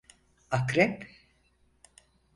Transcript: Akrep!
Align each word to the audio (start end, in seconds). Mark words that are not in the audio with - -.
Akrep! 0.51 1.05